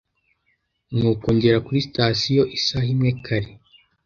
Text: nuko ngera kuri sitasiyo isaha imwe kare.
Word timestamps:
nuko 0.97 1.25
ngera 1.35 1.59
kuri 1.65 1.79
sitasiyo 1.87 2.43
isaha 2.57 2.87
imwe 2.93 3.11
kare. 3.25 3.51